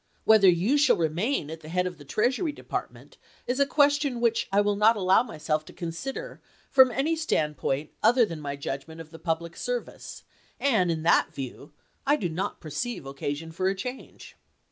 Whether 0.23 0.49
you 0.49 0.79
shall 0.79 0.97
remain 0.97 1.51
at 1.51 1.59
the 1.59 1.69
head 1.69 1.85
of 1.85 1.99
the 1.99 2.03
Treasury 2.05 2.51
Department 2.51 3.17
is 3.45 3.59
a 3.59 3.67
question 3.67 4.19
which 4.19 4.47
I 4.51 4.59
will 4.59 4.75
not 4.75 4.97
allow 4.97 5.21
myself 5.21 5.63
to 5.65 5.73
consider 5.73 6.41
from 6.71 6.89
any 6.89 7.15
stand 7.15 7.55
point 7.57 7.91
other 8.01 8.25
than 8.25 8.41
my 8.41 8.55
judgment 8.55 8.99
of 8.99 9.11
the 9.11 9.19
public 9.19 9.55
service, 9.55 10.23
and, 10.59 10.89
in 10.89 11.03
that 11.03 11.31
view, 11.35 11.73
I 12.03 12.15
do 12.15 12.29
not 12.29 12.59
perceive 12.59 13.05
occasion 13.05 13.51
for 13.51 13.67
a 13.67 13.75
change. 13.75 14.35